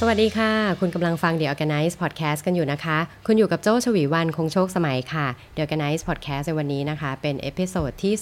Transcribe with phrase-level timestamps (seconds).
[0.00, 0.50] สวัสดีค่ะ
[0.80, 8.14] คุณกำลังฟัง The Organize Podcast กันอยู่นะคะ คุณอยู่กับโจ้ชวีวันคงโชคสมัยค่ะ The Organize Podcast ในวันนี้นะคะ เป็น episode ที่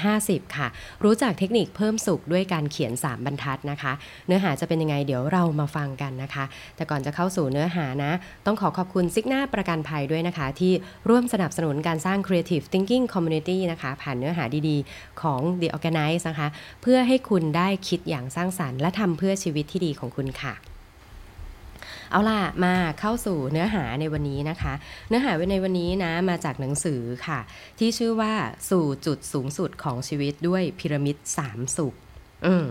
[0.00, 0.68] 250 ค่ะ
[1.04, 3.92] รู้จักเทคนิคเพิ่มสุขด้วยการเขียน 3 บรรทัดนะคะ
[4.26, 6.44] เนื้อหาจะเป็นยังไงเดี๋ยวเรามาฟังกันนะคะ
[6.76, 8.12] แต่ก่อนจะเข้าสู่เนื้อหานะ
[8.46, 10.72] ต้องขอขอบคุณซิกหน้าประกันภัยด้วยนะคะ ที่
[11.08, 16.48] ร่วมสนับสนุนการสร้าง Creative Thinking Community นะคะ ผ่านเนื้อหาดีๆ ของ The Organize นะคะ
[16.82, 20.54] เพื่อให้คุณได้คิดอย่างสร้างสารรค์ และทำเพื่อชีวิตที่ดีของคุณค่ะ
[22.10, 24.72] เอาล่ะมาเข้าสู่เนื้อหาในวันนี้นะคะ
[25.08, 27.40] เนื้อหาในวันนี้นะมาจากหนังสือค่ะ
[27.78, 28.32] ที่ชื่อว่า
[28.70, 31.94] สู่จุดสูงสุดของชีวิตด้วยพีระมิดสามสุข
[32.46, 32.66] อืม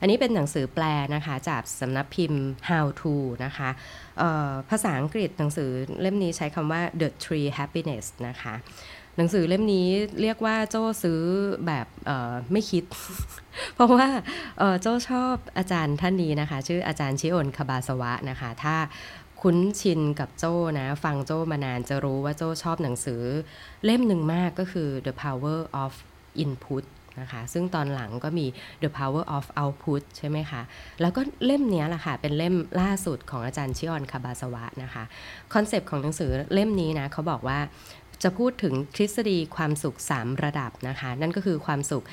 [0.00, 0.84] อันนี้เป็นหนังสือแปล
[1.14, 3.68] นะคะ จากสำนักพิมพ์ How to นะคะ
[4.70, 5.70] ภาษาอังกฤษหนังสือ
[6.00, 8.54] เล่มนี้ใช้คำว่า The Tree Happiness นะคะ
[9.18, 9.88] หนังสือเล่มนี้
[10.22, 11.22] เรียกว่าโจ้ซื้อ
[11.66, 11.86] แบบ
[12.52, 12.84] ไม่คิด
[13.74, 14.08] เพราะว่า
[14.80, 18.76] โจ้ชอบอาจารย์ท่านนี้นะคะ ชื่ออาจารย์ชิโอนคาบาสวะนะคะ ถ้า
[19.40, 23.22] คุ้นชินกับโจ้นะ ฟังโจ้มานานจะรู้ว่าโจ้ชอบหนังสือ
[23.84, 25.92] เล่มหนึ่งมากก็คือ The Power of
[26.44, 26.84] Input
[27.20, 28.46] นะคะซึ่งตอนหลังก็มี
[28.82, 30.62] The Power of Output ใช่ไหมคะ
[31.00, 35.04] แล้วก็เล่มนี้แหละค่ะ เป็นเล่มล่าสุดของอาจารย์ชิออนคาบาซาวะนะคะ
[35.54, 37.58] คอนเซปต์ของหนังสือเล่มนี้นะเขาบอกว่า
[38.22, 42.04] จะพูดถึงทฤษฎีความสุข 3 ระดับนะคะ นั่นก็คือความสุข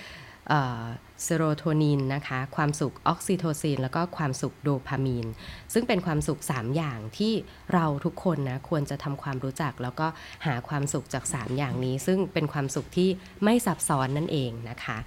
[1.23, 5.28] เซโรโทนินนะคะ ความสุขออกซิโทซิน แล้วก็ความสุขโดพามีน
[5.73, 7.33] ซึ่งเป็นความสุข 3 อย่างที่
[7.73, 10.08] เราทุกคนนะควรจะทำความรู้จัก แล้วก็
[10.45, 13.09] หาความสุขจาก 3 อย่างนี้ ซึ่งเป็นความสุขที่
[13.44, 14.98] ไม่ซับซ้อนนั่นเองนะคะ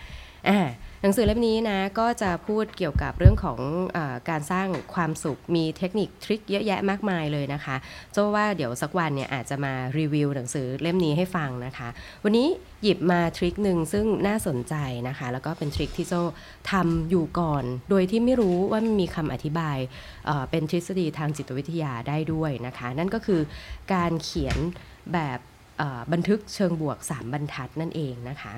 [0.49, 0.59] อ่า
[1.03, 3.59] หนังสือเล่มนี้นะก็จะพูดเกี่ยวกับเรื่องของ
[3.97, 3.99] อ
[4.31, 7.77] การสร้างความสุขมีเทคนิคทริคเยอะแยะมากมายเลยนะคะ
[8.13, 11.89] โจว่าเดี๋ยวสักวันเนี่ยอาจจะมารีวิวหนังสือเล่มนี้ให้ฟังนะคะ
[12.25, 12.47] วันนี้
[12.83, 14.75] หยิบมาทริคหนึ่งซึ่งน่าสนใจ
[15.09, 16.15] นะคะ แล้วก็เป็นทริคที่โจ
[16.71, 19.79] ทำอยู่ก่อน โดยที่ไม่รู้ว่ามีคำอธิบาย
[20.27, 23.41] เเป็นทฤษฎีทางจิตวิทยาได้ด้วยนะคะ นั่นก็คือ
[23.95, 24.57] การเขียน
[25.13, 25.39] แบบ
[26.13, 28.55] บันทึกเชิงบวก 3 บรรทัดนั่นเองนะคะ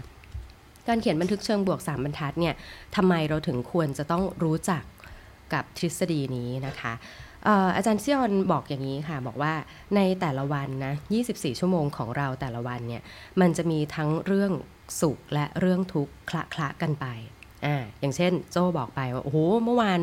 [0.88, 2.54] การเขียนบันทึกเชิงบวก 3 บรรทัดเนี่ย
[2.96, 4.82] ทำไมเราถึงควรจะต้องรู้จัก
[5.52, 6.92] กับทฤษฎีนี้นะคะ
[7.76, 9.52] อาจารย์เซียนบอกอย่างนี้ค่ะ บอกว่า
[9.96, 10.94] ในแต่ละวันนะ
[11.26, 13.02] 24 ชั่วโมงของเราแต่ละวันเนี่ย
[13.40, 14.52] มันจะมีทั้งเรื่อง
[15.00, 17.06] สุขและเรื่องทุกข์คละคละกันไป
[17.66, 19.98] อ่า อย่างเช่น โจบอกไปว่า โอ้โห เมื่อวาน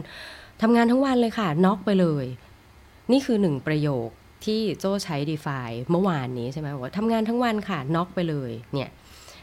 [0.62, 2.26] ทำงานทั้งวันเลยค่ะน็อกไปเลย
[3.12, 4.10] นี่คือหนึ่งประโยค
[4.46, 8.90] ที่โจใช้ define เมื่อวานนี้ใช่ไหมว่าทำงานทั้งวันค่ะน็อกไปเลย เนี่ย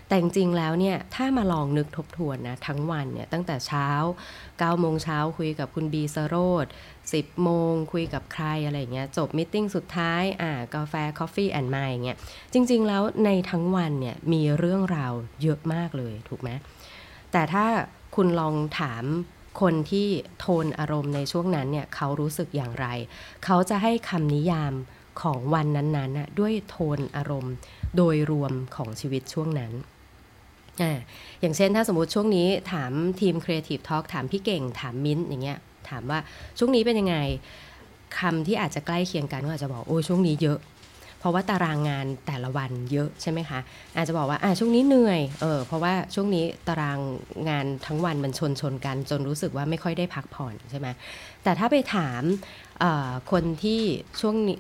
[0.09, 3.89] แต่จริงๆแล้วเนี่ยถ้ามาลองนึกทบทวนนะทั้งวันเนี่ยตั้งแต่เช้า
[4.37, 6.67] 9โมงเช้าคุยกับคุณบีสโรด
[7.05, 12.19] 10 โมงคุยกับใครอะไรเงี้ยจบ meeting สุดท้ายอ่ากาแฟ Coffee and Mind เงี้ย
[12.53, 16.51] จริงๆแล้วในทั้งวันเนี่ยมีเรื่องราวเยอะมากเลยถูกไหม
[17.33, 17.67] แต่ถ้า
[18.17, 19.05] คุณลองถาม
[19.61, 20.09] คนที่
[20.41, 22.87] โทนอารมณ์ในช่วงนั้นเนี่ยเขารู้สึกอย่างไร
[23.45, 24.73] เขาจะให้คำนิยาม
[25.23, 27.55] ของวันนั้นๆด้วยโทนอารมณ์
[27.97, 29.73] โดยรวมของชีวิตช่วงนั้น
[30.83, 30.85] อ
[31.41, 35.59] อย่างเช่นถ้าสมมติช่วงนี้ถามทีม Creative Talk ถามพี่เก่งถามมิ้นอย่างเงี้ย
[35.89, 36.19] ถามว่า
[36.59, 37.17] ช่วงนี้เป็นยังไง
[38.19, 40.59] คำที่อาจจะใกล้เคียงกันก็อาจจะบอกโอ้ช่วงนี้เยอะ
[41.25, 43.61] ราะว่าตารางงานแต่ละวันเยอะใช่ไหมคะ
[43.97, 46.99] อาจจะบอกว่าอ่าช่วงนี้เหนื่อยเออเพราะว่าช่วงนี้ตาราง
[47.49, 50.89] งานทั้งวันมันชนชนกัน จนรู้สึกว่าไม่ค่อยได้พักผ่อนใช่ไหม
[51.45, 52.23] แต่ถ้าไปถาม
[53.31, 53.81] คนที่
[54.21, 54.59] ช่วงนี้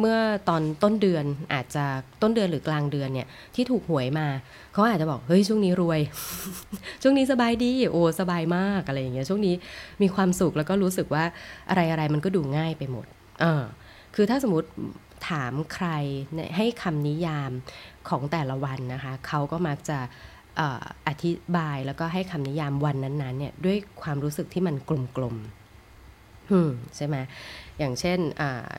[0.00, 0.18] เมื่อ
[0.48, 1.24] ตอนต้นเดือน
[1.54, 1.84] อาจจะ
[2.22, 4.26] ต้นเดือนหรือกลางเดือนเนี่ยที่ถูกหวยมา
[4.72, 6.00] เขาอาจจะบอกเฮ้ยช่วงนี้รวย
[7.02, 9.54] ช่วงนี้สบายดีโอ้สบายมากอะไรอย่างเงี้ยช่วงนี้
[10.02, 11.24] มีความสุขแล้วก็รู้สึกว่า
[11.68, 13.06] อะไรอะไรมันก็ดูง่ายไปหมด
[13.40, 13.64] เออ
[14.14, 14.68] คือถ้าสมมติ
[15.30, 15.88] ถามใคร
[16.56, 17.50] ให้คำนิยาม
[18.08, 19.98] ของแต่ละวันนะคะเขาก็มักจะ
[21.08, 24.76] อธิบายแล้วก็ให้คำนิยามวันนั้นๆเนี่ยด้วยความรู้สึกที่มัน
[25.16, 27.16] กลมๆใช่ไหม
[27.78, 28.18] อย่างเช่น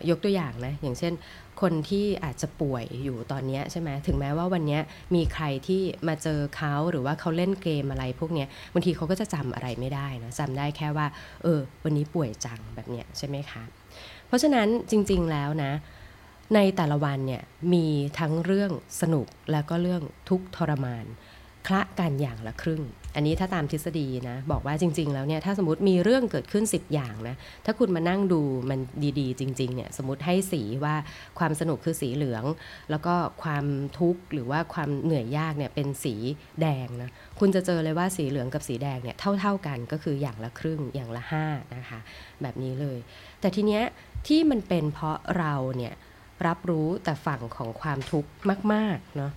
[0.10, 1.14] ยกตัวอย่างนะอย่างเช่น
[1.62, 4.80] คนที่อาจจะป่วยอยู่ตอนนี้ใช่ไหมถึงแม้ว่าวันนี้
[5.16, 11.08] มีใครที่มาเจอเขาหรือว่าเขาเล่นเกมอะไรพวกนี้บางทีเขาก็จะจำอะไรไม่ได้นะจำได้แค่ว่า
[11.44, 13.64] เออ วันนี้ป่วยจังแบบเนี้ยใช่ไหมคะ
[14.28, 15.72] เพราะฉะนั้นจริง ๆแล้วนะ
[16.56, 17.86] ในแต่ละวันเนี่ยมี
[18.20, 18.72] ทั้งเรื่อง
[19.02, 21.06] สนุกแล้วก็เรื่องทุกทรมาน
[21.68, 22.84] คละกันอย่างละครึ่ง
[23.16, 27.36] อันนี้ถ้าตามทฤษฎีนะ บอกว่าจริง ๆ แล้วเนี่ยถ้าสมมติมีเรื่องเกิดขึ้น 10 อย่างนะ
[27.66, 28.80] ถ้าคุณมานั่งดูมัน
[29.20, 30.96] ดีๆ จริง ๆ เนี่ยสมมติให้สีว่า
[31.40, 32.44] ความสนุกคือสีเหลือง
[32.90, 33.66] แล้วก็ความ
[34.00, 36.16] ทุกข์หรือว่าความเหนื่อยยากเนี่ยเป็นสี
[36.62, 37.10] แดงนะ
[37.40, 42.00] คุณจะเจอเลยว่าสีเหลืองกับสีแดงเนี่ยเท่า ๆกันก็คืออย่างละครึ่งอย่างละ5นะคะ
[42.42, 42.98] แบบนี้เลย
[43.40, 43.84] แต่ทีเนี้ย
[44.28, 45.96] ที่มันเป็นเพราะเราเนี่ย
[46.48, 48.30] รับรู้แต่ฝั่งของความทุกข์
[48.74, 49.32] มากๆเนาะ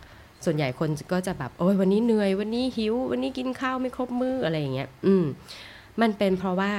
[0.45, 5.25] ส่วนใหญ่คนก็จะแบบโอ้ยวันนี้เหนื่อยวันนี้หิว วันนี้กินข้าวไม่ครบมื้ออะไรอย่างเงี้ยอืม
[6.01, 6.73] มันเป็นเพราะว่า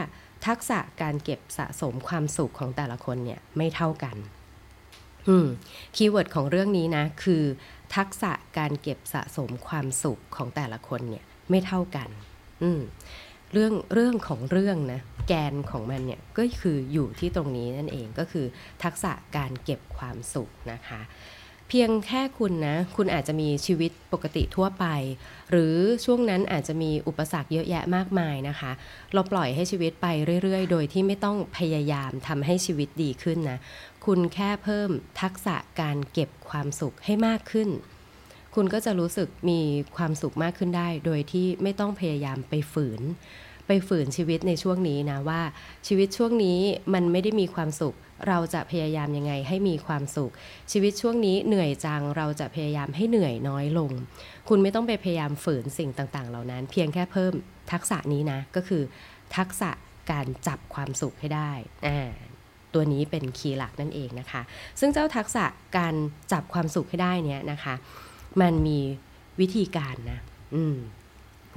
[0.47, 4.17] ทักษะการเก็บสะสมความสุขของแต่ละคนเนี่ยไม่เท่ากัน
[5.29, 5.47] อืม
[5.95, 7.43] keyword ของเรื่องนี้นะ คือ
[7.95, 12.09] ทักษะการเก็บสะสมความสุขของแต่ละคนเนี่ยไม่เท่ากัน
[12.63, 12.81] อืม
[13.53, 18.45] เรื่องเรื่องของเรื่องนะ แกนของมันเนี่ยก็คืออยู่ที่ตรงนี้นั่นเองก็คือ
[18.83, 21.01] ทักษะการเก็บความสุขนะคะ
[21.69, 24.85] เพียงแค่คุณนะ คุณอาจจะมีชีวิตปกติทั่วไป
[25.51, 25.75] หรือ
[26.05, 28.71] ช่วงนั้นอาจจะมีอุปสรรคเยอะแยะมากมายนะคะ
[29.13, 30.07] เราปล่อยให้ชีวิตไป
[30.43, 33.59] เรื่อยๆ โดยที่ไม่ต้องพยายามทำให้ชีวิตดีขึ้นนะ
[34.05, 34.89] คุณแค่เพิ่ม
[35.21, 37.69] ทักษะการเก็บความสุขให้มากขึ้น
[38.55, 39.59] คุณก็จะรู้สึกมี
[39.97, 43.01] ความสุขมากขึ้นได้ โดยที่ไม่ต้องพยายามไปฝืน
[43.67, 45.41] ไปฝืนชีวิตในช่วงนี้นะว่า
[45.87, 46.59] ชีวิตช่วงนี้
[46.93, 47.95] มันไม่ได้มีความสุข
[48.27, 50.31] เราจะพยายามยังไงให้มีความสุข
[50.71, 53.91] ชีวิตช่วงนี้เหนื่อยจังเราจะพยายามให้เหนื่อยน้อยลง
[54.49, 57.33] คุณไม่ต้องไปพยายามฝืนสิ่งต่างๆ เหล่านั้น เพียงแค่เพิ่ม
[57.71, 58.83] ทักษะนี้นะก็คือ
[59.37, 59.69] ทักษะ
[60.11, 61.51] การจับความสุขให้ได้
[61.87, 62.11] อ่า
[62.73, 64.41] ตัวนี้เป็นคีย์หลักนั่นเองนะคะ
[64.79, 65.45] ซึ่งเจ้าทักษะ
[65.77, 65.95] การ
[66.31, 67.75] จับความสุขให้ได้เนี่ยนะคะ
[68.41, 68.79] มันมี
[69.39, 70.19] วิธีการนะ
[70.55, 70.77] อืม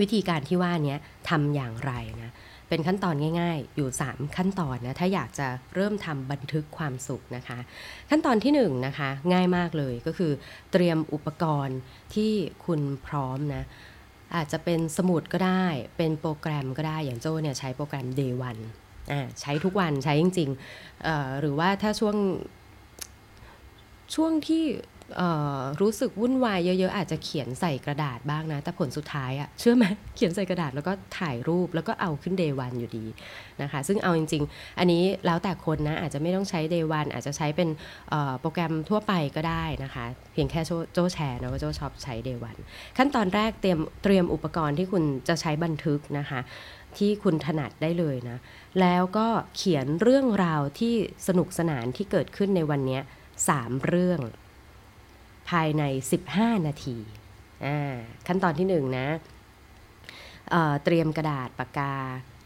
[0.01, 0.97] วิธีการที่ว่านี้
[1.29, 1.93] ทำอย่างไร
[2.23, 2.33] นะ
[2.69, 7.59] เป็นขั้นตอนง่ายๆ อยู่ 3 ขั้นตอนนะ ถ้าอยากจะเริ่มทำบันทึกความสุขนะคะ
[8.11, 10.33] ขั้นตอนที่1นนะคะ ง่ายมากเลยก็คือ
[10.73, 11.79] เตรียมอุปกรณ์
[12.15, 12.33] ที่
[12.67, 13.65] คุณพร้อมนะ
[14.37, 18.63] อาจจะเป็นสมุดก็ได้ เป็นโปรแกรมก็ได้ อย่างโจ้เนี่ยใช้โปรแกรม Day One
[19.13, 22.17] อ่าใช้ทุกวันใช้จริงๆ หรือว่าถ้าช่วง
[24.15, 24.65] ช่วงที่
[25.81, 29.85] รู้สึกวุ่นวายเยอะๆอาจจะเขียนใส่กระดาษบ้างนะ แต่ผลสุดท้ายอะเชื่อไหม
[30.17, 33.07] เขียนใส่กระดาษแล้วก็ถ่ายรูปแล้วก็เอาขึ้นเดวันอยู่ดี
[33.63, 37.69] นะคะ ซึ่งเอาจริง ๆ อันนี้แล้วแต่คนนะอาจจะไม่ต้องใช้เดวันอาจจะใช้เป็น
[38.41, 40.61] โปรแกรมทั่วไปก็ได้นะคะ เพียงแค่
[40.93, 42.57] โจแชร์นะว่าโจ้ชอบใช้เดวัน
[42.97, 46.41] ขั้นตอนแรกเตรียมเตรียมอุปกรณ์ที่คุณจะใช้บันทึกนะคะ
[46.97, 48.39] ที่คุณถนัดได้เลยนะ
[48.81, 49.27] แล้วก็
[49.57, 50.95] เขียนเรื่องราวที่
[51.29, 53.01] สนุกสนานที่เกิดขึ้นในวันนี้
[53.49, 54.21] สามเรื่อง
[55.51, 55.83] ภายใน
[56.25, 56.97] 15 นาที
[58.27, 59.09] ขั้นตอนที่1นนะ
[60.51, 61.95] เเตรียมกระดาษปากกา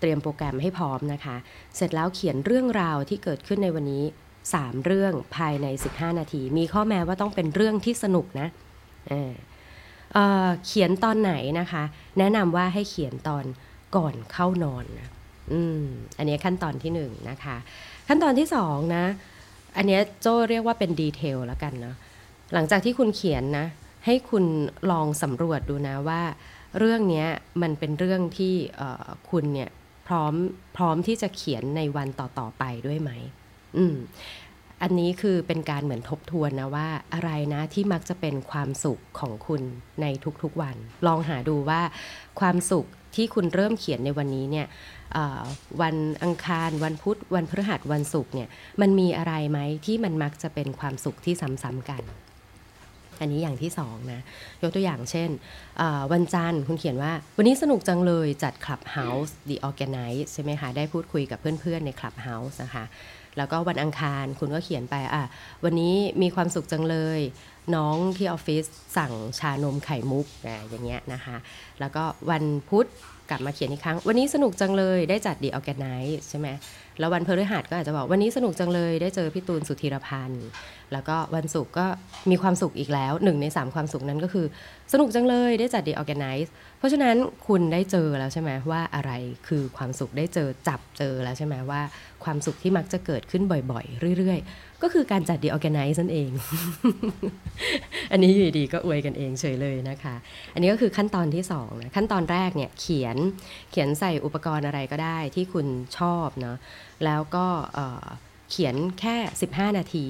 [0.01, 1.37] เตรียมโปรแกรมให้พร้อมนะคะ
[1.77, 4.05] เสร็จแล้วเขียนเรื่องราวที่เกิดขึ้นในวันนี้
[4.45, 8.49] 3 เรื่องภายใน 15 นาที มีข้อแม้ว่าต้องเป็นเรื่องที่สนุกนะ
[9.09, 11.85] เเเขียนตอนไหนนะคะ
[12.19, 13.45] แนะนำว่าให้เขียนตอน
[13.97, 15.09] ก่อนเข้านอนนะ
[15.53, 15.85] อืม
[16.19, 17.01] อันนี้ขั้นตอนที่1น
[17.31, 17.57] นะคะ
[18.09, 19.05] ขั้นตอนที่2นะ
[19.77, 21.97] อันนี้โจเรียกว่าเป็นดีเทลแล้วกันเนาะ
[22.53, 23.67] หลังจากที่คุณเขียนนะ
[24.07, 24.45] ให้คุณ
[24.91, 26.23] ลองสำรวจดูนะว่า
[26.79, 27.27] เรื่องนี้
[27.63, 28.55] มันเป็นเรื่องที่
[29.31, 29.71] คุณเนี่ย
[30.07, 30.35] พร้อม
[30.77, 33.11] พร้อมที่จะเขียนในวันต่อๆไปด้วยไหม
[33.77, 33.97] อืม
[34.83, 39.63] อันนี้คือเป็นการเหมือนทบทวนนะว่าอะไรนะที่มักจะเป็นความสุขของคุณ
[40.03, 40.07] ใน
[40.43, 41.81] ทุกๆวัน ลองหาดูว่า
[42.41, 42.87] ความสุข
[43.17, 44.67] ที่คุณเริ่มเขียนในวันนี้เนี่ย
[45.83, 48.49] วันอังคาร วันพุธ วันพฤหัสวันศุกร์เนี่ย
[48.81, 52.03] มันมีอะไรไหมที่มันมักจะเป็นความสุขที่ซ้ำๆกัน
[53.21, 54.21] อันนี้อย่างที่สองนะ
[54.63, 55.29] ยกตัวอย่างเช่น
[56.13, 62.85] วันจันทร์คุณเขียนว่า วันนี้สนุกจังเลยจัด Clubhouse The Organize ใช่ไหมคะ ได้พูดคุยกับเพื่อนๆใน Clubhouse นะคะ
[63.37, 65.25] แล้วก็วันอังคารคุณก็เขียนไปอะ
[65.65, 67.21] วันนี้มีความสุขจังเลย
[67.75, 68.65] น้องที่ออฟฟิศ
[68.97, 70.27] สั่งชานมไข่มุก
[70.69, 71.37] อย่างเงี้ยนะคะ
[71.81, 72.89] แล้วก็วันพุธ
[73.31, 76.49] กลับมาเขียนอีกครั้ง วันนี้สนุกจังเลยได้จัด The Organize ใช่ไหม
[76.99, 80.47] แล้ววันพฤหัสก็อาจจะบอกวันนี้สนุกจังเลยได้เจอพี่ตูนสุธีรพันธ์
[80.93, 81.87] แล้วก็วันศุกร์ก็
[82.31, 84.47] มีความสุขอีกแล้วหนึ่งในสามความสุขนั้นก็คือ
[84.93, 89.13] สนุกจังเลยได้จัดดี ORGANICE เพราะฉะนั้นคุณได้เจอแล้วใช่ไหมว่าอะไร
[89.49, 91.81] คือความสุขได้เจอจับเจอแล้วใช่ไหมว่า
[92.25, 96.31] ความสุขที่มักจะเกิดขึ้นบ่อยๆ เรื่อยๆ ก็คือการจัดดี ORGANICE นั่นเอง
[98.13, 100.15] อันนี้อยู่ดีก็อวยกันเองเฉยเลยนะคะ
[100.55, 103.17] อันนี้ก็คือขั้นตอนที่2นะขั้นตอนแรกเนี่ยเขียน
[103.71, 105.67] เขียนใส่อุปกรณ์อะไรก็ได้ที่คุณ
[105.99, 106.57] ชอบเนาะ
[107.05, 107.47] แล้วก็
[108.51, 109.17] เขียนแค่
[109.49, 110.07] 15 นาที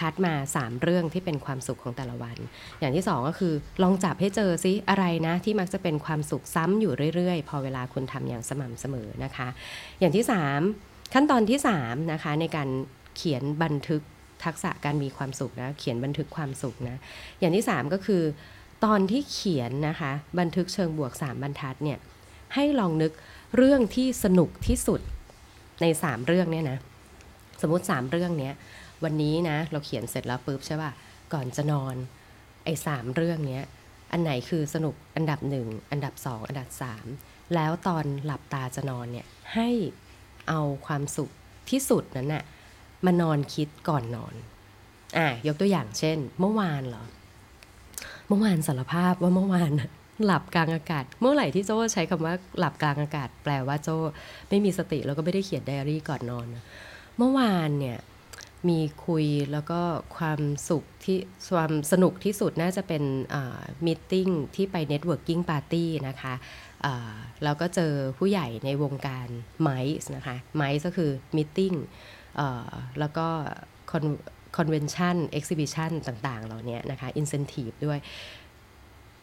[0.00, 2.36] คัดมา 3 เรื่องที่เป็นความสุขของแต่ละวัน
[2.80, 9.48] อย่างที่ 2 ก็คือ ลองจับให้เจอซิอะไรนะ ที่มักจะเป็นความสุขซ้ำอยู่เรื่อยๆ พอเวลาคุณทำอย่างสม่ำเสมอนะคะ
[10.00, 10.24] อย่างที่
[10.68, 12.68] 3 ขั้นตอนที่3นะคะในการ
[13.16, 14.02] เขียนบันทึก
[14.44, 16.96] ทักษะการมีความสุขนะเขียนบันทึกความสุขนะ
[17.40, 18.22] อย่างที่ 3 ก็คือ
[18.84, 21.98] ตอนที่เขียนนะคะบันทึกเชิงบวก 3 บรรทัดเนี่ย
[22.54, 23.12] ให้ลองนึก
[23.56, 25.00] เรื่องที่สนุกที่สุด
[25.80, 26.78] ในสามเรื่องเนี่ยนะ
[27.60, 28.54] สมมติสามเรื่องเนี้ย
[29.04, 30.90] วันนี้นะเราเขียนเสร็จแล้วปุ๊บใช่ป่ะ
[31.32, 31.94] ก่อนจะนอน
[32.64, 33.62] ไอ้สามเรื่องเนี้ย
[34.12, 37.06] อันไหนคือสนุกอันดับหนึ่งอันดับสองอันดับสาม
[37.54, 39.68] แล้วตอนหลับตาจะนอนเนี่ยให้
[40.48, 41.30] เอาความสุข
[41.70, 42.44] ที่สุดนั้นน่ะ
[43.04, 44.34] มานอนคิดก่อนนอน
[45.18, 47.04] อะยกตัวอย่างเช่น เมื่อวานเหรอ
[48.28, 49.90] เมื่อวานสารภาพว่าเมื่อวานน่ะ
[50.25, 53.97] หลับกลางอากาศ เมื่อไหร่ที่โจ้ใช้คำว่าหลับกลางอากาศ แปลว่าโจ้
[54.49, 56.63] ไม่มีสติแล้วก็ไม่ได้เขียนไดอารี่ก่อนนอนนะ
[57.17, 57.99] เมื่อวานเนี่ย
[58.69, 59.81] มีคุยแล้วก็
[60.17, 60.39] ความ
[60.69, 61.19] สุขที่
[61.53, 63.03] ความสนุกที่สุดน่าจะเป็น
[63.85, 66.33] มิทติ้งที่ไปเน็ตเวิร์กิ่งปาร์ตี้นะคะ
[66.85, 69.27] อ่าแล้วก็เจอผู้ใหญ่ในวงการ
[69.61, 69.69] ไม
[70.01, 71.73] ซ์นะคะไมซ์ก็คือมิทติ้ง
[72.99, 73.27] แล้วก็
[74.57, 77.99] คอนเวนชั่นเอ็กซิบิชันต่างๆ เหล่านี้นะคะอินเซนティブด้วย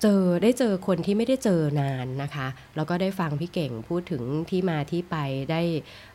[0.03, 5.17] เจอได้เจอคนที่ไม่ได้เจอนานนะคะ แล้วก็ได้ฟังพี่เก่งพูดถึงที่มาที่ไป
[5.51, 5.61] ได้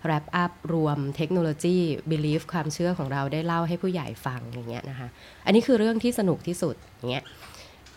[0.05, 1.77] wrap up รวมเทคโนโลยี
[2.11, 5.09] belief ความเชื่อของเราได้เล่าให้ผู้ใหญ่ฟังอย่างเงี้ยนะคะ
[5.45, 7.25] อันนี้คือเรื่องที่สนุกที่สุดอย่างเงี้ย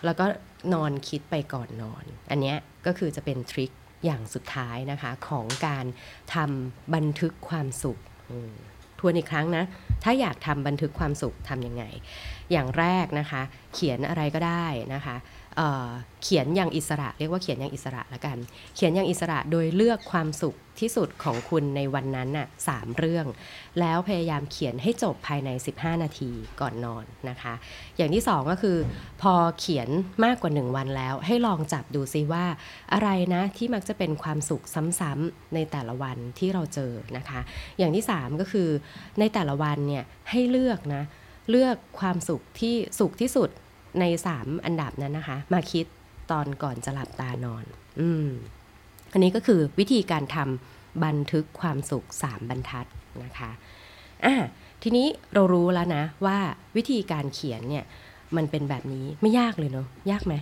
[0.05, 0.25] แล้วก็
[0.73, 3.71] นอนคิดไปก่อนนอน อันเนี้ยก็คือจะเป็น trick
[4.05, 5.85] อย่างสุดท้ายนะคะของการ
[6.35, 7.99] ทำบันทึกความสุข
[8.99, 9.63] ทวนอีกครั้งนะ
[10.03, 11.83] ถ้าอยากทำบันทึกความสุขทำยังไง
[12.51, 13.41] อย่างแรกนะคะ
[13.73, 15.15] เขียนอะไรก็ได้นะคะ
[16.23, 18.37] เขียนอย่างอิสระ เรียกว่าเขียนอย่างอิสระละกัน
[18.75, 23.25] เขียนอย่างอิสระโดยเลือกความสุขที่สุดของคุณในวันนั้นน่ะสามเรื่อง
[23.79, 26.31] แล้วพยายามเขียนให้จบภายใน 15 นาที
[26.61, 27.53] ก่อนนอนนะคะ
[27.97, 28.77] อย่างที่สองก็คือ
[29.21, 29.89] พอเขียน
[30.25, 32.45] มากกว่า 1 วันแล้ว ให้ลองจับดูซิว่า
[32.93, 34.63] อะไรนะที่มักจะเป็นความสุข
[34.99, 37.39] ซ้ำๆในแต่ละวันที่เราเจอนะคะ
[37.77, 38.69] อย่างที่ 3 ก็คือ
[39.19, 41.03] ในแต่ละวันเนี่ยให้เลือกนะ
[41.49, 43.49] เลือกความสุขที่สุขที่สุด
[43.99, 44.03] ใน
[44.35, 45.85] 3อันดับนั้นนะคะ มาคิด
[46.31, 47.65] ตอนก่อนจะหลับตานอน
[47.99, 48.27] อืม
[49.13, 52.85] อันนี้ก็คือวิธีการทำบันทึกความสุข 3 บรรทัด
[53.23, 53.51] นะคะ
[54.25, 54.35] อะ
[54.83, 56.37] ทีนี้เรารู้แล้วนะว่า
[56.77, 57.85] วิธีการเขียนเนี่ย
[58.35, 60.33] มันเป็นแบบนี้ไม่ยากเลยเนาะยากไหม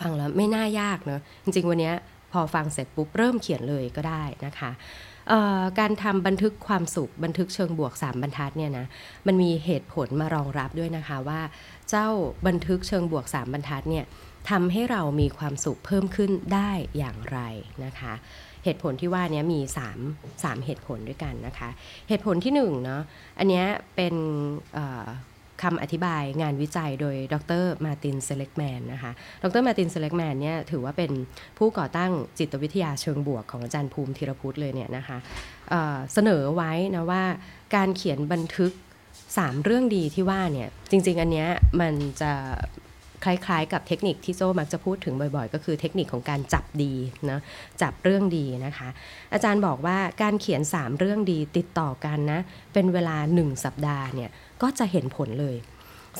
[0.00, 1.92] ฟังแล้วไม่น่ายากเนาะจริง ๆ วันนี้
[2.32, 4.70] พอฟังเสร็จปุ๊บเริ่มเขียนเลยก็ได้นะคะ
[5.78, 8.86] การทำบันทึกความสุขบันทึกเชิงบวก 3 บรรทัดเนี่ยนะ
[9.26, 11.40] มันมีเหตุผลมารองรับด้วยนะคะว่า
[11.90, 12.08] เจ้า
[12.46, 14.04] บันทึกเชิงบวก 3 บรรทัดเนี่ย
[14.50, 17.38] ทำให้เรามีความสุขเพิ่มขึ้นได้อย่างไร
[17.84, 18.12] นะคะ
[18.64, 19.60] เหตุผลที่ว่านี้มี
[20.00, 21.68] 3 3 เหตุผลด้วยกันนะคะ
[22.08, 23.02] เหตุผลที่1เนาะ
[23.38, 23.62] อันนี้
[23.96, 24.14] เป็น
[25.62, 31.12] คำอธิบายงานวิจัยโดยดร.มาร์ตินเซลิกแมนนะคะ ดร.มาร์ตินเซลิกแมนเนี่ยถือว่าเป็น
[31.58, 35.18] ผู้ก่อตั้งจิตวิทยาเชิงบวกของอาจารย์ภูมิธีรพุทธเลยเนี่ยนะคะ
[35.70, 37.22] เสนอไว้นะว่า
[37.74, 38.72] การเขียนบันทึก
[39.38, 41.48] 3 เรื่องดีที่ว่าเนี่ยจริง ๆ อันเนี้ย
[41.80, 42.32] มันจะ
[43.24, 46.92] คล้ายๆ กับเทคนิคที่โจมักจะพูดถึงบ่อยๆ ก็คือเทคนิคของการจับดี
[47.30, 47.40] นะ
[47.82, 48.88] จับเรื่องดีนะคะ
[49.32, 52.40] อาจารย์บอกว่าการเขียน 3 เรื่องดีติดต่อกันนะ
[52.72, 54.30] เป็นเวลา 1 สัปดาห์เนี่ย
[54.62, 55.56] ก็จะเห็นผลเลย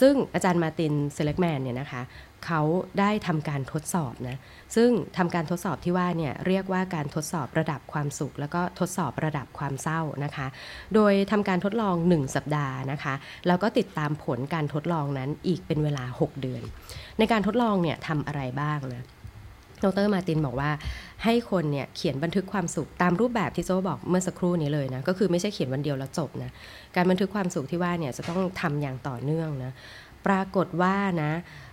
[0.00, 2.02] ซึ่งอาจารย์มาตินเซเล็กแมนเนี่ยนะคะ
[2.47, 2.62] เขา
[3.00, 4.37] ได้ทำการทดสอบนะ
[4.76, 10.47] ซึ่งทำการทดสอบที่ว่าเนี่ยเรียกว่าการทดสอบระดับความสุข แล้วก็ทดสอบระดับความเศร้านะคะ
[10.94, 13.14] โดยทำการทดลอง 1 สัปดาห์นะคะ
[13.47, 16.62] แล้วก็ติดตามผลการทดลองนั้นอีกเป็นเวลา 6 เดือน
[17.18, 19.04] ในการทดลองเนี่ยทำอะไรบ้างนะ
[19.85, 20.70] ดรมาตินบอกว่า
[21.25, 26.50] ให้คนเนี่ยเขียนบันทึกความสุขตามรูปแบบที่โจบอกเมื่อสักครู่นี้เลยนะก็คือไม่ใช่เขียนวันเดียวแล้วจบนะ
[26.97, 29.73] การบันทึกความสุขที่ว่าเนี่ยจะต้องทำอย่างต่อเนื่องนะ
[30.27, 31.33] ปรากฏว่านะ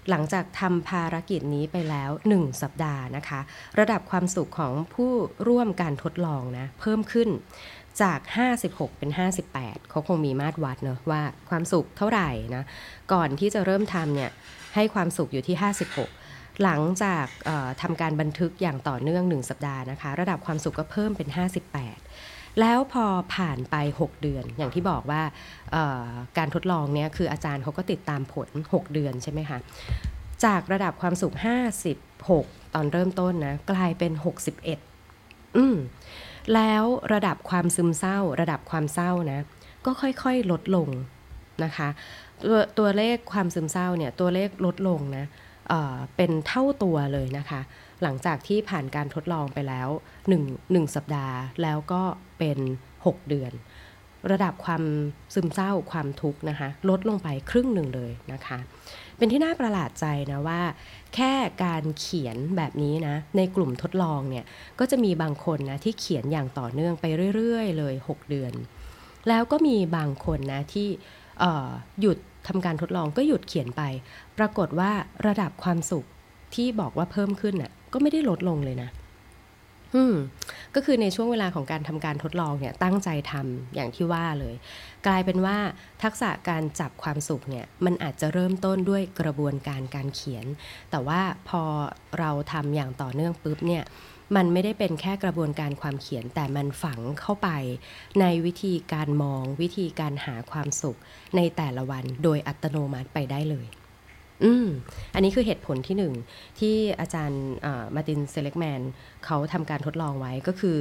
[0.09, 3.39] หลังจากทำภารกิจนี้ไปแล้ว 1 สัปดาห์นะคะ
[3.79, 5.11] ระดับความสุขของผู้
[5.47, 7.29] ร่วมการทดลองนะเพิ่มขึ้น
[8.01, 8.19] จาก
[8.59, 9.09] 56 เป็น
[9.49, 12.63] 58 เขาคงมีมาตรวัดเนอะว่าความสุขเท่าไหร่นะ
[13.13, 14.31] ก่อนที่จะเริ่มทำเนี่ย
[14.75, 15.55] ให้ความสุขอยู่ที่
[16.09, 17.25] 56 หลังจาก
[17.81, 21.29] ทำการบันทึกอย่างต่อเนื่อง 1 สัปดาห์นะคะ ระดับความสุขก็เพิ่มเป็น
[21.73, 22.06] 58
[22.59, 25.21] แล้วพอผ่านไป 6 เดือน อย่างที่บอกว่า
[26.37, 29.59] การทดลองเนี่ยคืออาจารย์เขาก็ติดตามผล 6 เดือนใช่ไหมคะ
[30.45, 31.35] จากระดับความสุข
[32.03, 34.11] 56 ตอนเริ่มต้นนะกลายเป็น
[34.85, 35.77] 61 อืม
[36.53, 36.83] แล้ว
[37.13, 39.39] ระดับความซึมเศร้า ระดับความเศร้านะ
[39.85, 40.89] ก็ค่อยๆลดลง
[41.63, 41.89] นะคะ
[42.43, 45.25] ตัวตัวเลขความซึมเศร้าเนี่ยตัวเลขลดลงนะ
[45.67, 47.61] เเป็นเท่าตัวเลยนะคะ
[48.03, 49.89] หลังจากที่ผ่านการทดลองไปแล้ว
[50.31, 52.03] 1 1สัปดาห์ แล้วก็
[52.39, 52.59] เป็น
[52.95, 53.53] 6 เดือน
[54.31, 54.83] ระดับความ
[55.33, 58.59] ซึมเศร้าความทุกข์นะคะลดลงไปครึ่งหนึ่งเลยนะคะ
[59.17, 60.61] เป็นที่น่าประหลาดใจนะว่า
[61.15, 64.45] แค่การเขียนแบบนี้นะในกลุ่มทดลองเนี่ย
[64.79, 68.53] ก็จะมีบางคนนะที่เขียนอย่างต่อเนื่องไปเรื่อยๆ เลย 6 เดือน
[69.29, 70.87] แล้วก็มีบางคนนะที่
[72.01, 73.81] หยุดทำการทดลองก็หยุดเขียนไป
[74.37, 74.91] ปรากฏว่า
[75.27, 76.05] ระดับความสุข
[76.55, 78.89] ที่บอกว่าเพิ่มขึ้นน่ะ ก็ไม่ได้ลดลงเลยนะ
[79.95, 80.15] อืม
[80.75, 84.55] ก็คือในช่วงเวลาของการทำการทดลองเนี่ยตั้งใจทำอย่างที่ว่าเลย
[85.07, 85.57] กลายเป็นว่า
[86.03, 90.45] ทักษะการจับความสุขเนี่ยมันอาจจะเริ่มต้นด้วยกระบวนการการเขียน
[90.91, 91.63] แต่ว่าพอ
[92.19, 93.83] เราทำอย่างต่อเนื่องปุ๊บเนี่ย
[94.35, 97.49] มันไม่ได้เป็นแค่กระบวนการความเขียนแต่มันฝังเข้าไป
[98.19, 100.99] ในวิธีการมองวิธีการหาความสุข
[101.35, 103.67] ในแต่ละวันโดยอัตโนมัติไปได้เลย
[104.43, 104.67] อืม
[105.13, 106.13] อันนี้คือเหตุผลที่หนึ่ง
[106.59, 107.43] ที่อาจารย์
[107.95, 108.81] มาตินเซเล็กแมน
[109.25, 110.75] เขาทำการทดลองไว้ก็คือ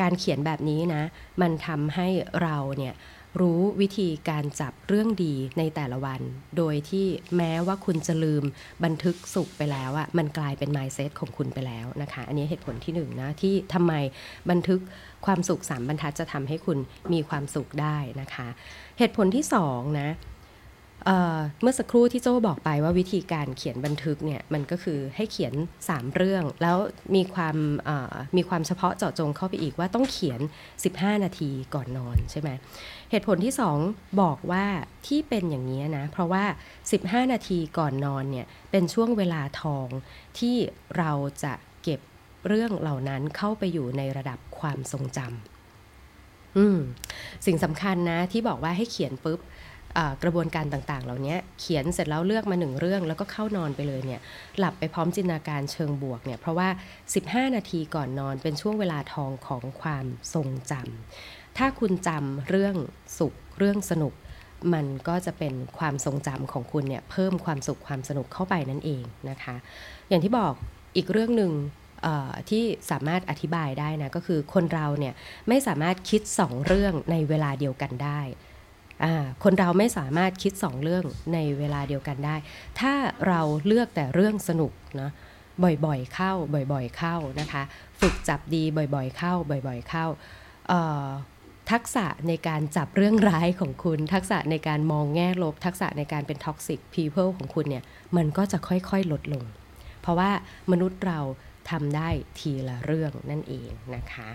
[0.00, 1.02] การเขียนแบบนี้นะ
[1.42, 2.08] มันทำให้
[2.42, 2.94] เราเนี่ย
[3.40, 6.20] รู้วิธีการจับเรื่องดีในแต่ละวัน
[6.56, 7.06] โดยที่
[7.36, 8.44] แม้ว่าคุณจะลืม
[8.84, 13.92] บันทึกสุขไปแล้วอะมันกลายเป็น mindset ของคุณไปแล้วนะคะ อันนี้เหตุผลที่หนึ่งนะ ที่ทำไม
[14.50, 14.80] บันทึก
[15.26, 16.78] ความสุขสามบรรทัดจะทำให้คุณ
[17.12, 18.48] มีความสุขได้นะคะ
[18.98, 20.08] เหตุผลที่สองนะ
[21.60, 25.54] เมื่อสักครู่ที่โจ้บอกไปว่าวิธีการเขียนบันทึกเนี่ยมันก็คือให้เขียน
[25.86, 26.76] 3 เรื่อง แล้ว
[27.14, 27.56] มีความ
[28.36, 30.40] มีความเฉพาะเจาะจงเข้าไปอีกว่าต้องเขียน
[30.82, 32.50] 15 นาทีก่อนนอนใช่ไหม
[33.10, 33.54] เหตุผลที่
[33.86, 34.64] 2 บอกว่า
[35.06, 36.44] ที่เป็นอย่างนี้นะ เพราะว่า
[36.88, 39.88] 15 นาทีก่อนนอนเนี่ยเป็นช่วงเวลาทอง
[40.38, 40.56] ที่
[40.98, 41.12] เรา
[41.44, 42.00] จะเก็บ
[42.46, 45.26] เรื่องเหล่านั้นเข้าไปอยู่ในระดับความทรงจำ
[47.46, 49.40] สิ่งสำคัญนะที่บอกว่าให้เขียนปุ๊บ
[50.22, 54.20] กระบวนการต่างๆ เหล่านี้เขียนเสร็จแล้วเลือกมาหนึ่งเรื่อง แล้วก็เข้านอนไปเลยเนี่ย
[54.58, 56.68] หลับไปพร้อมจินตนาการเชิงบวกเนี่ยเพราะว่า
[57.12, 62.74] 15 นาทีก่อนนอนเป็นช่วงเวลาทองของความทรงจำถ้าคุณจำเรื่อง
[63.18, 64.14] สุขเรื่องสนุก
[64.74, 69.56] มันก็จะเป็นความทรงจำของคุณเนี่ยเพิ่มความสุขความสนุกเข้าไปนั่นเองนะคะ
[70.08, 70.52] อย่างที่บอก
[70.96, 71.52] อีกเรื่องหนึ่ง
[72.50, 75.14] ที่สามารถอธิบายได้นะก็คือคนเราเนี่ย
[75.48, 78.20] ไม่สามารถคิดสองเรื่องในเวลาเดียวกันได้
[79.42, 81.04] คนเราไม่สามารถคิดสองเรื่อง
[81.34, 82.36] ในเวลาเดียวกันได้
[82.80, 82.92] ถ้า
[83.28, 85.10] เราเลือกแต่เรื่องสนุกนะ
[85.86, 86.32] บ่อยๆเข้า
[86.72, 87.62] บ่อยๆเข้านะคะ
[88.00, 88.62] ฝึกจับดี
[88.94, 90.06] บ่อยๆเข้าบ่อยๆเข้า
[91.72, 97.84] ทักษะในการจับเรื่องร้ายของคุณ ทักษะในการมองแง่ลบ ทักษะในการเป็น toxic people ของคุณเนี่ย
[98.16, 99.44] มันก็จะค่อยๆลดลง
[100.00, 100.30] เพราะว่า
[100.72, 101.20] มนุษย์เรา
[101.70, 104.28] ทำได้ทีละเรื่องนั่นเองนะคะ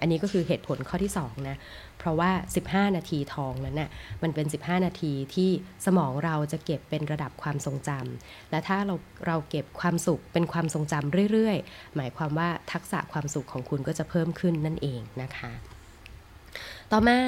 [0.00, 1.56] อันนี้ก็คือเหตุผลข้อที่2นะ
[2.02, 2.32] เพราะว่า
[2.66, 3.90] 15 นาทีทองนั้นน่ะ
[4.22, 5.50] มันเป็น 15 นาทีที่
[5.86, 8.94] สมองเราจะเก็บเป็นระดับความทรงจำและถ้าเรา
[9.26, 15.52] เราเก็บความสุขเป็นความทรงจำเรื่อยๆ หมายความว่าทักษะความสุขของคุณก็จะเพิ่มขึ้นนั่นเองนะคะ
[16.92, 17.18] ต่อมา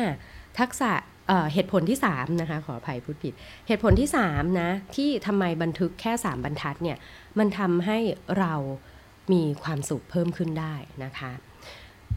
[0.60, 0.90] ทักษะ
[1.28, 3.34] เเหตุผลที่3นะคะขออภัยพูดผิด
[3.68, 6.98] เหตุผลที่3นะที่ทำไมบันทึกแค่ 3 บรรทัดเนี่ย
[7.38, 7.98] มันทำให้
[8.38, 8.54] เรา
[9.32, 11.32] มีความสุขเพิ่มขึ้นได้นะคะ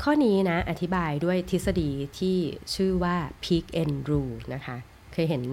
[0.03, 2.37] ข้อนี้นะอธิบายด้วยทฤษฎีที่
[2.75, 4.77] ชื่อว่า peak and rule นะคะ
[5.13, 5.43] เคยเห็น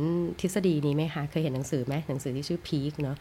[0.40, 3.16] ทฤษฎีนี้ไหมคะ เคยเห็นหนังสือไหมหนังสือที่ชื่อ peak เนาะ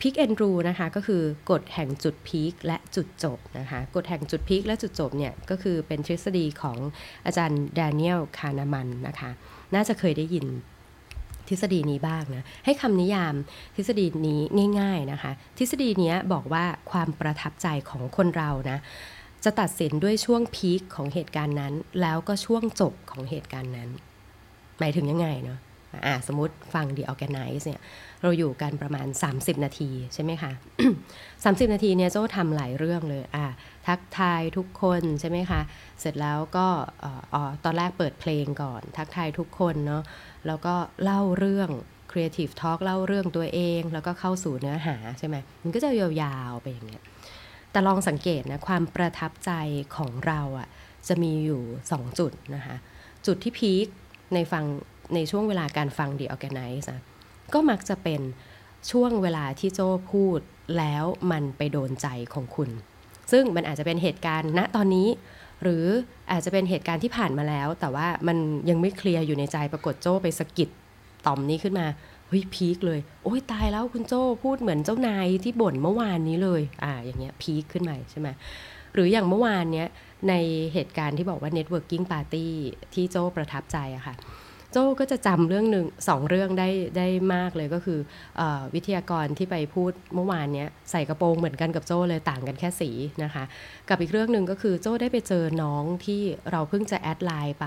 [0.00, 6.78] peak and rule นะคะ ก็คือกฎแห่งจุดพีคและจุดจบนะคะ กฎแห่งจุดพีคและจุดจบเนี่ย ก็คือเป็นทฤษฎีของ
[7.26, 9.30] อาจารย์ดานิเอลคานามันนะคะ
[9.74, 10.46] น่าจะเคยได้ยิน
[11.48, 13.34] ทฤษฎีนี้บ้างนะ ให้คำนิยาม
[13.76, 18.78] ทฤษฎีนี้ง่าย ๆนะคะ ทฤษฎีนี้บอกว่าความประทับใจของคนเรานะ
[19.44, 23.90] จะตัดสินด้วยช่วงพีคของเหตุการณ์นั้น แล้วก็ช่วงจบของเหตุการณ์นั้น
[24.78, 25.58] หมายถึงยังไงเนาะ
[26.06, 27.80] อ่าสมมติฟัง The Organize เนี่ย
[28.22, 30.52] เราอยู่กันประมาณ 30 นาทีใช่ไหมคะ
[31.12, 33.46] 30 นาทีเนี่ยโจ้ทำหลายเรื่องเลยอ่า
[33.86, 35.60] ทักทายทุกคนใช่ไหมคะ
[36.00, 36.66] เสร็จแล้วก็
[37.34, 40.02] อ๋อตอนแรกเปิดเพลงก่อน ทักทายทุกคนเนาะ
[40.46, 41.70] แล้วก็เล่าเรื่อง
[42.10, 47.02] Creative Talk เล่าเรื่องตัวเอง แล้วก็เข้าสู่เนื้อหาใช่ไหมมันก็จะยาวๆไปอย่างเงี้ย
[47.70, 49.52] แต่ลองสังเกตนะความประทับใจ
[49.96, 50.68] ของเราอะ่ะ
[51.08, 52.76] จะมีอยู่ 2 จุดนะคะ
[53.26, 53.86] จุดที่พีค
[54.34, 54.64] ในฟัง
[55.14, 57.02] ในช่วงเวลาการฟัง The Organize นะ
[57.54, 58.20] ก็มักจะเป็น
[58.90, 60.40] ช่วงเวลาที่โจ้พูด
[60.78, 62.70] แล้วมันไปโดนใจของคุณ
[63.32, 65.08] ซึ่งมันอาจจะเป็นเหตุการณ์ณตอนนี้
[65.62, 65.84] หรือ
[66.32, 68.36] อาจจะเป็นเหตุการณ์ที่ผ่านมาแล้ว แต่ว่ามัน
[68.70, 70.68] ยังไม่เคลียร์อยู่ในใจปรากฏโจ้ไปสะกิด
[71.26, 71.86] ต่อมนี้ขึ้นมา
[72.30, 78.28] เฮ้ยพีคเลย โอ้ยตายแล้วคุณโจ้พูดเหมือนเจ้านายที่บ่นเมื่อวานนี้เลยอ่าอย่างเงี้ยพีคขึ้นมาใช่ไหม
[78.94, 79.88] หรืออย่างเมื่อวานเนี้ย
[80.28, 80.34] ใน
[80.74, 82.46] เหตุการณ์ที่บอกว่า networking party
[82.94, 84.14] ที่โจ้ประทับใจอะค่ะ
[84.72, 88.00] โจ้ก็จะจำเรื่องหนึ่งสองเรื่องได้ได้มากเลยก็คือ
[88.40, 88.42] อ
[88.74, 92.90] วิทยากรที่ไปพูดเมื่อวานนี้ใส่กระโปรงเหมือนกันกับโจ้เลยต่างกันแค่สี
[93.24, 93.44] นะคะ
[93.88, 97.66] กับอีกเรื่องหนึ่งก็คือโจ้ได้ไปเจอน้องที่เราเพิ่งจะ add ไลน์ไป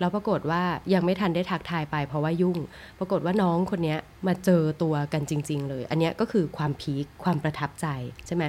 [0.00, 0.62] แล้วปรากฏว่า
[0.94, 2.58] ยังไม่ทันได้ทักทายไปเพราะว่ายุ่ง
[2.98, 3.96] ปรากฏว่าน้องคนนี้
[4.26, 7.86] มาเจอตัวกันจริง ๆ เลย อันนี้ก็คือความ peak ความประทับใจ
[8.26, 8.44] ใช่ไหม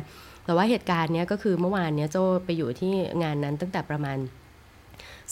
[0.46, 4.18] แต่ว่าเหตุการณ์นี้ก็คือเมื่อวานนี้โจ้ไปอยู่ที่งานนั้นตั้งแต่ประมาณ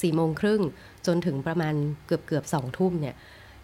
[0.02, 0.62] สี่โมงครึ่ง
[1.08, 1.74] จนถึงประมาณ
[2.08, 3.16] เกือบเกือบสองทุ่มเนี่ย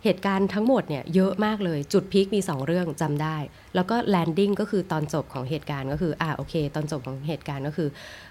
[0.03, 3.37] เหตุการณ์ทั้งหมดเนี่ยเยอะมากเลยจุด peak มี 2 เรื่องจำได้
[3.75, 7.89] แล้วก็ landing ก็คือตอนจบของเหตุการณ์ก็คืออ่าโอเค ตอนจบของเหตุการณ์ก็คือ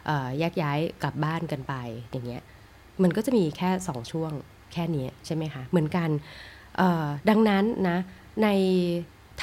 [0.08, 1.74] อแยกย้ายกลับบ้านกันไป
[2.12, 2.42] อย่างเงี้ย
[3.02, 4.32] มันก็จะมีแค่ 2 ช่วง
[4.72, 6.08] แค่นี้ใช่ไหมคะเหมือนกัน
[7.28, 7.98] ดังนั้นนะ
[8.42, 8.48] ใน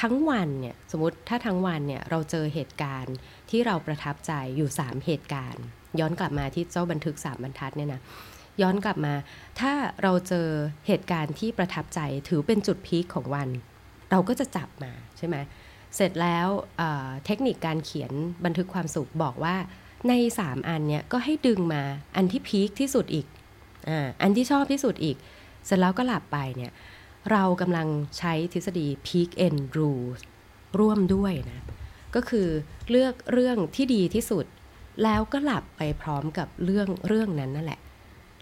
[0.00, 3.16] ทั้งวันเนี่ยสมมติถ้าทั้งวันเนี่ยเราเจอเหตุการณ์
[3.50, 5.64] ที่เราประทับใจอยู่ 3 เหตุการณ์
[6.00, 8.00] ย้อนกลับมาที่เจ้าบันทึก 3 บรรทัดเนี่ยนะ
[8.62, 9.14] ย้อนกลับมา
[9.60, 10.48] ถ้าเราเจอ
[10.86, 13.48] เหตุการณ์ที่ประทับใจถือเป็นจุดพีคของวัน
[14.10, 15.36] เราก็จะจับมาใช่ไหม
[15.96, 18.12] เสร็จแล้วเเทคนิคการเขียน
[18.44, 19.56] บันทึกความสุขบอกว่า
[20.08, 21.82] ใน 3 อันเนี่ยก็ให้ดึงมา
[22.16, 23.26] อันที่พีคที่สุดอีก
[23.88, 23.90] อ
[24.22, 25.16] อันที่ชอบที่สุดอีก
[25.66, 26.72] เสร็จแล้วก็หลับไปเนี่ย
[27.32, 30.08] เรากำลังใช้ทฤษฎี peak and rule
[30.78, 31.60] ร่วมด้วยนะ
[32.14, 32.48] ก็คือ
[32.90, 34.46] เลือกเรื่องที่ดีที่สุด
[35.04, 37.80] แล้วก็หลับไปพร้อมกับเรื่องเรื่องนั้นนั่นแหละ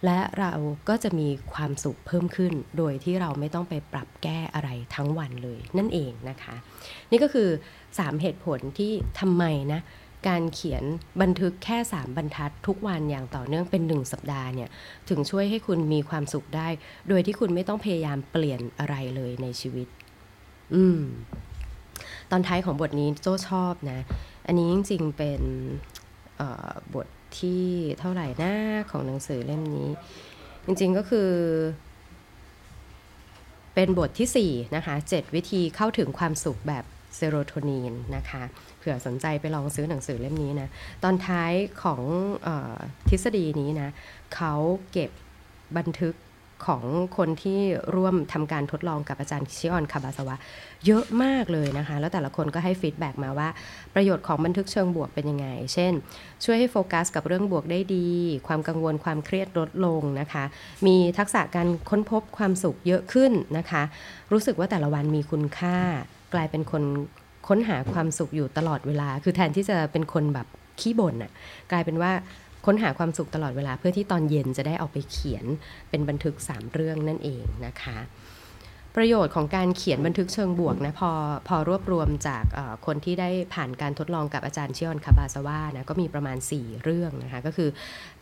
[0.06, 0.52] และเรา
[0.88, 6.56] ก็จะมีความสุขเพิ่มขึ้น โดยที่เราไม่ต้องไปปรับแก้อะไรทั้งวันเลยนั่นเองนะคะ
[7.10, 7.48] นี่ก็คือ
[7.84, 9.80] 3 เหตุผลที่ทำไมนะ
[10.28, 10.84] การเขียน
[11.20, 14.68] บันทึกแค่ 3 บรรทัดทุกวันอย่างต่อเนื่องเป็น 1 สัปดาห์เนี่ย
[15.08, 16.68] ถึงช่วยให้คุณมีความสุขได้
[17.08, 19.88] โดยที่คุณไม่ต้องพยายามเปลี่ยนอะไรเลยในชีวิต
[20.74, 21.00] อืม
[22.30, 24.00] ตอนท้ายของบทนี้โจ้ชอบนะ
[24.46, 25.42] อันนี้จริงๆเป็น
[26.94, 27.06] บท
[27.38, 27.62] ที่
[28.00, 28.54] เท่าไหร่หน้า
[28.90, 29.88] ของหนังสือเล่มนี้
[30.66, 31.30] จริงๆก็คือ
[33.74, 36.84] เป็นบทที่ 4 นะคะ 7 วิธีเข้าถึงความสุขแบบ
[37.16, 38.42] เซโรโทนินนะคะ
[38.78, 40.68] เผื่อสนใจไปลองซื้อหนังสือเล่มนี้นะ
[41.04, 42.48] ตอนท้ายของ
[43.08, 43.90] ทฤษฎีนี้นะ
[44.34, 44.54] เขา
[44.92, 45.10] เก็บ
[45.76, 46.14] บันทึก
[46.66, 46.82] ของ
[47.16, 47.60] คนที่
[47.94, 50.36] ร่วมทำการทดลองกับอาจารย์ชิออนคาบาซาวะ
[50.86, 53.48] เยอะมากเลยนะคะ แล้วแต่ละคนก็ให้ feedback มาว่า
[53.94, 55.92] ประโยชน์ของบันทึกเชิงบวกเป็นยังไง เช่น
[56.44, 58.08] ช่วยให้โฟกัสกับเรื่องบวกได้ดี
[58.46, 60.44] ความกังวลความเครียดลดลงนะคะ
[60.86, 63.82] มีทักษะการค้นพบความสุขเยอะขึ้นนะคะ
[64.32, 65.76] รู้สึกว่าแต่ละวันมีคุณค่า
[66.34, 66.82] กลายเป็นคน
[67.48, 70.46] ค้นหาความสุขอยู่ตลอดเวลา คือแทนที่จะเป็นคนแบบ
[70.80, 71.32] ขี้บ่นน่ะ
[71.72, 72.12] กลายเป็นว่า
[72.66, 75.44] ค้นหาความสุขตลอดเวลาเพื่อที่ตอนเย็นจะได้เอาไปเขียน
[75.90, 77.98] เป็นบันทึก 3 เรื่องนั่นเองนะคะ
[78.96, 81.10] ประโยชน์ของการเขียนบันทึกเชิงบวกนะพอ
[81.48, 82.44] พอรวบรวมจาก
[82.86, 87.70] คนที่ได้ผ่านการทดลองกับอาจารย์ชิออนคาบาซาวานะก็มีประมาณ 4 เรื่องนะคะก็คือ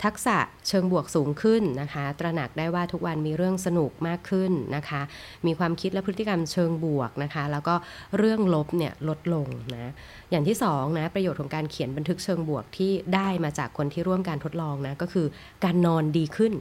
[0.05, 0.37] ทักษะ
[0.69, 5.03] เชิงบวกสูงขึ้นนะคะตระหนักได้ว่าทุกวันมีเรื่องสนุกมากขึ้นนะคะ
[5.47, 7.75] มีความคิดและพฤติกรรมเชิงบวกนะคะแล้วก็
[8.19, 9.93] เรื่องลบเนี่ยลดลงนะ
[10.31, 15.27] อย่างที่2นะประโยชน์ของการเขียนบันทึกเชิงบวกที่ได้มาจากคนที่ร่วมการทดลองนะก็คือ
[15.65, 16.55] การนอนดีขึ้น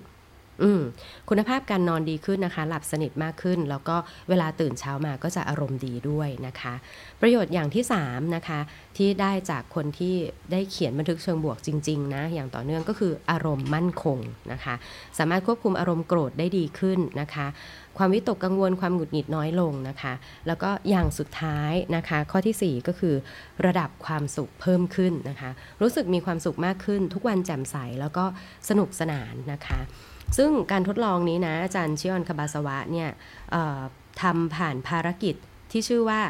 [0.62, 0.82] อืม
[1.30, 3.96] คุณภาพการนอนดีขึ้นนะคะ หลับสนิทมากขึ้น แล้วก็
[4.30, 6.74] เวลาตื่นเช้ามาก็จะอารมณ์ดีด้วยนะคะ
[7.22, 8.60] ประโยชน์อย่างที่3นะคะ
[8.98, 10.16] ที่ได้จากคนที่
[10.52, 14.18] ได้เขียนบันทึกเชิงบวกจริงๆนะอย่างต่อเนื่องก็คืออารมณ์มั่นคง
[14.52, 14.76] นะคะ
[15.18, 17.48] สามารถควบคุมอารมณ์โกรธได้ดีขึ้นนะคะ
[17.98, 20.13] ความวิตกกังวลความหงุดหงิดน้อยลงนะคะ
[20.48, 23.16] แล้วก็อย่างสุดท้ายนะคะ ข้อที่ 4 ก็คือ
[23.66, 25.50] ระดับความสุขเพิ่มขึ้นนะคะ
[25.82, 28.26] รู้สึกมีความสุขมากขึ้น ทุกวันแจ่มใสแล้วก็
[28.70, 29.80] สนุกสนานนะคะ
[30.38, 33.10] ซึ่งการทดลองนี้นะอาจารย์ชิออนคาบาสวะเนี่ย
[34.22, 35.36] ทำผ่านภารกิจ
[35.72, 36.22] ที่ชื่อว่า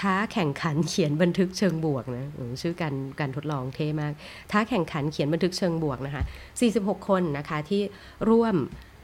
[0.00, 2.26] ท้าแข่งขันเขียนบันทึกเชิงบวกนะ
[2.62, 4.12] ชื่อการการทดลองเท่มาก
[4.52, 6.22] ท้าแข่งขันเขียนบันทึกเชิงบวกนะคะ
[6.64, 7.82] 46 คนนะคะที่
[8.30, 8.54] ร่วม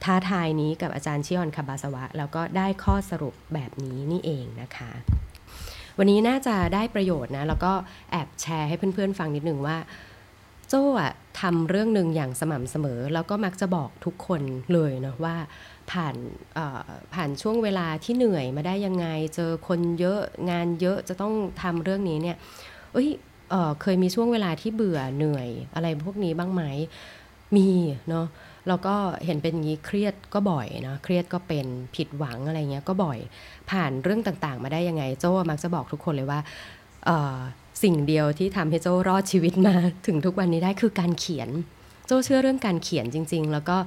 [0.03, 4.91] ท้าทายนี้กับอาจารย์ชิออนคาบาสวะ แล้วก็ได้ข้อสรุปแบบนี้นี่เองนะคะ
[5.97, 7.73] วันนี้น่าจะได้ประโยชน์นะ แล้วก็
[8.11, 9.77] แอบแชร์ให้เพื่อนๆฟังนิดหนึ่งว่า
[10.69, 14.41] โจ้อะทำเรื่องหนึ่งอย่างสม่ำเสมอ แล้วก็มักจะบอกทุกคน
[14.73, 15.35] เลยนะว่า
[15.91, 16.15] ผ่าน
[17.13, 20.19] ผ่านช่วงเวลาที่เหนื่อยมาได้ยังไง เจอคนเยอะ
[20.51, 22.37] งานเยอะจะต้องทำเรื่องนี้เนี่ย
[22.93, 23.09] เอ้ย
[23.49, 26.63] เเคยมีช่วงเวลาที่เบื่อเหนื่อยอะไรพวกนี้บ้างไหม
[27.55, 27.69] มี
[28.09, 28.27] เนาะ
[28.67, 33.19] แล้วก็เห็นเป็นอย่างนี้เครียดก็บ่อยนะเครียดก็เป็นผิดหวังอะไรเงี้ยก็บ่อย
[33.69, 36.39] ผ่านเรื่องต่างๆ มาได้ยังไง โจ้มักจะบอกทุกคนเลยว่า
[37.83, 39.75] สิ่งเดียวที่ทำให้โจ้รอดชีวิตมา
[40.07, 41.49] ถึงทุกวันนี้ได้คือการเขียน
[42.07, 43.77] โจ้เชื่อเรื่องการเขียนจริง ๆ แล้วก็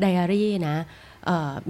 [0.00, 0.76] ไดอารี่นะ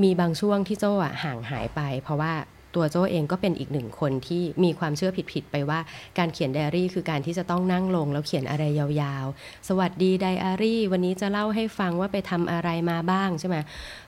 [0.03, 0.93] มีบางช่วงที่โจ้
[1.25, 2.33] ห่างหายไป เพราะว่า
[2.75, 5.81] ตัวโจ้เองก็เป็นอีกหนึ่งคนที่มีความเชื่อผิดๆไปว่า
[6.19, 13.57] การเขียนไดอารี่คือการที่จะต้องนั่งลง แล้วเขียนอะไรยาวๆ สวัสดีไดอารี่ วันนี้จะเล่าให้ฟังว่าไปทำอะไรมาบ้างใช่ไหม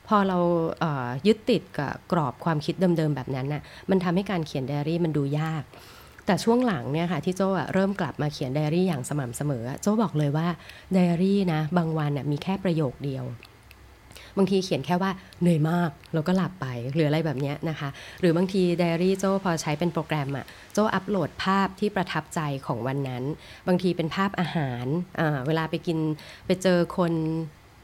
[0.08, 0.38] พอเรา
[1.26, 5.64] ยึดติดกับกรอบความคิดเดิมๆแบบนั้นน่ะมันทำให้การเขียนไดอารี่มันดูยาก
[6.26, 10.46] แต่ช่วงหลังเนี่ยค่ะที่โจ้เริ่มกลับมาเขียนไดอารี่อย่างสม่ำเสมอ โจ้บอกเลยว่า
[10.92, 13.24] ไดอารี่นะบางวันมีแค่ประโยคเดียว
[14.36, 15.10] บางทีเขียนแค่ว่า
[15.40, 17.88] เหนื่อยมากแล้วก็หลับไปหรืออะไรแบบนี้นะคะ
[18.20, 23.24] หรือบางทีไดอารี่โจ้พอใช้เป็นโปรแกรมอะโจ้อัปโหลดภาพที่ประทับใจของวันนั้น
[23.66, 24.86] บางทีเป็นภาพอาหาร
[25.46, 25.98] เวลาไปกิน
[26.46, 27.12] ไปเจอคน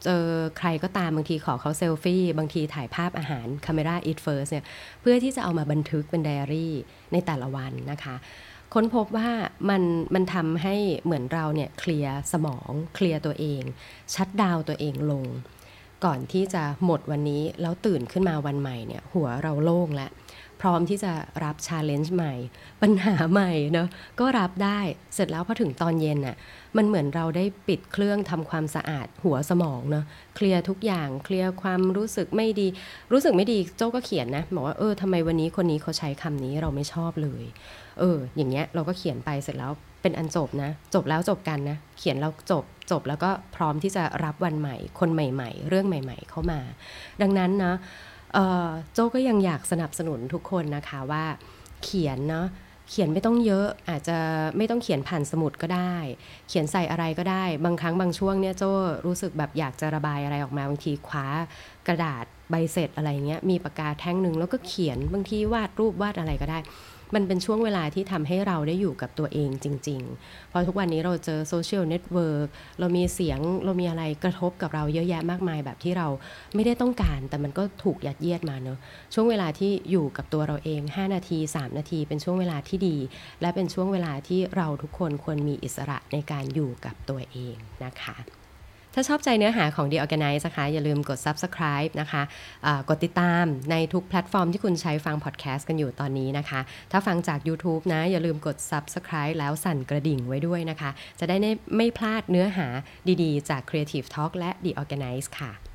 [0.03, 0.25] เจอ
[0.57, 4.65] ใครก็ตามบางทีขอเขาเซลฟี่ บางทีถ่ายภาพอาหาร Camera Eat First เนี่ย
[5.01, 6.73] เพื่อที่จะเอามาบันทึกเป็นไดอารี่
[7.11, 8.15] ในแต่ละวันนะคะ
[8.73, 9.29] ค้นพบว่า
[9.69, 9.83] มัน
[10.13, 13.61] มันทำให้เหมือนเราเนี่ย clear สมอง clear ตัวเอง
[14.13, 15.25] shut down ตัวเองลง
[16.05, 20.11] ก่อนที่จะหมดวันนี้แล้วตื่นขึ้นมาวันใหม่เนี่ยหัวเราโล่งแล้ว
[20.61, 21.11] พร้อมที่จะ
[21.43, 22.33] รับ challenge ใหม่
[22.81, 23.87] ปัญหาใหม่เนาะ
[24.19, 24.79] ก็รับได้
[25.15, 26.35] เสร็จแล้วพอถึงตอนเย็นน่ะ
[26.77, 32.67] มันเหมือนเราได้ปิดเครื่องทำความสะอาดหัวสมองเนาะเคลียร์ทุกอย่างเคลียร์ความรู้สึกไม่ดี
[33.11, 37.43] รู้สึกไม่ดีโจ้ก็เขียนนะบอกว่าเออทำไมวันนี้คนนี้เขาใช้คำนี้เราไม่ชอบเลย
[37.99, 39.71] เออ อย่างเงี้ยเราก็เขียนไปเสร็จแล้ว
[40.01, 46.59] เป็นอันจบนะ จบแล้วจบกันนะ เขียนแล้วจบจบแล้วก็พร้อมที่จะรับวันใหม่ คนใหม่ ๆ เรื่องใหม่ ๆ เข้ามา
[47.21, 48.10] ดังนั้นนะเอ่อ
[48.93, 51.23] โจ้ก็ยังอยากสนับสนุนทุกคนนะคะว่า
[51.83, 52.47] เขียนเนาะ
[52.89, 54.17] เขียนไม่ต้องเยอะอาจจะ
[54.57, 55.95] ไม่ต้องเขียนผ่านสมุดก็ได้
[56.47, 58.71] เขียนใส่อะไรก็ได้ บางครั้งบางช่วงเนี่ยโจ้
[59.05, 61.25] รู้สึกแบบอยากจะระบายอะไรออกมาบางทีคว้า
[61.87, 66.59] กระดาษใบเสร็จอะไรเงี้ยมีปากกาแท่งหนึ่งแล้วก็เขียนบางทีวาดรูปวาดอะไรก็ได้
[67.15, 72.47] มันเป็นช่วงเวลาที่ทำให้เราได้อยู่กับตัวเองจริง ๆ เพราะทุกวันนี้เราเจอ social network
[72.79, 76.07] เรามีเสียงเรามีอะไรกระทบกับเราเยอะแยะมากมายแบบที่เรา
[76.55, 78.77] ไม่ได้ต้องการ แต่มันก็ถูกยัดเยียดมาเนอะ
[79.13, 82.97] ช่วงเวลาที่อยู่กับตัวเราเอง 5 นาที 3 นาที เป็นช่วงเวลาที่ดี
[83.41, 88.17] และเป็นช่วงเวลาที่เราทุกคนควรมีอิสระในการอยู่กับตัวเองนะคะ
[88.93, 96.59] ถ้าชอบใจเนื้อหาของ The Organize นะคะ อย่าลืมกด Subscribe นะคะะกดติดตามในทุกแพลตฟอร์มที่คุณใช้ฟังพอดแคสต์กันอยู่ตอนนี้นะคะ
[96.91, 101.35] ถ้าฟังจาก YouTube นะ อย่าลืมกด Subscribe แล้วสั่นกระดิ่งไว้ด้วยนะคะ จะได้
[101.75, 102.67] ไม่พลาดเนื้อหา
[103.23, 105.70] ดีๆ จาก Creative Talk และ The Organize ค่ะ